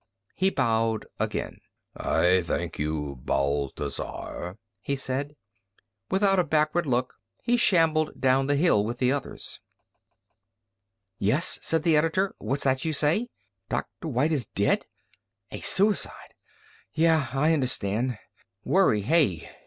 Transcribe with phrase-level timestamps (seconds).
[0.33, 1.59] He bowed again.
[1.95, 5.35] "I thank you, Bathazar," he said.
[6.09, 9.59] Without a backward look he shambled down the hill with the others.
[11.19, 12.33] "Yes?" said the editor.
[12.39, 13.29] "What's that you say?
[13.69, 14.87] Doctor White is dead!
[15.51, 16.33] A suicide!
[16.95, 18.17] Yeah, I understand.
[18.65, 19.51] Worry, hey!